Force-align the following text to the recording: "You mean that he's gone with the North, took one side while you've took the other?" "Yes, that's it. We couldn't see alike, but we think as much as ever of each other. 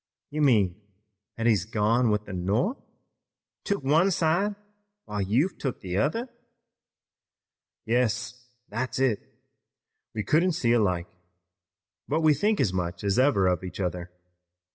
"You 0.31 0.41
mean 0.41 0.81
that 1.37 1.45
he's 1.45 1.63
gone 1.63 2.09
with 2.09 2.25
the 2.25 2.33
North, 2.33 2.79
took 3.63 3.83
one 3.83 4.09
side 4.09 4.55
while 5.05 5.21
you've 5.21 5.59
took 5.59 5.79
the 5.81 5.97
other?" 5.97 6.27
"Yes, 7.85 8.47
that's 8.67 8.97
it. 8.97 9.19
We 10.15 10.23
couldn't 10.23 10.53
see 10.53 10.71
alike, 10.71 11.05
but 12.07 12.21
we 12.21 12.33
think 12.33 12.59
as 12.59 12.73
much 12.73 13.03
as 13.03 13.19
ever 13.19 13.45
of 13.45 13.63
each 13.63 13.79
other. 13.79 14.09